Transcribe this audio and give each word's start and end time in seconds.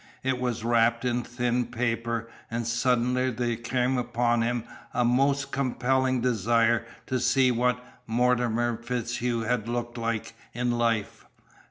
It 0.23 0.39
was 0.39 0.63
wrapped 0.63 1.05
in 1.05 1.21
thin 1.21 1.67
paper, 1.67 2.27
and 2.49 2.65
suddenly 2.65 3.29
there 3.29 3.55
came 3.55 3.99
upon 3.99 4.41
him 4.41 4.63
a 4.95 5.05
most 5.05 5.51
compelling 5.51 6.21
desire 6.21 6.87
to 7.05 7.19
see 7.19 7.51
what 7.51 7.79
Mortimer 8.07 8.77
FitzHugh 8.77 9.45
had 9.47 9.67
looked 9.69 9.99
like 9.99 10.33
in 10.55 10.71
life. 10.75 11.27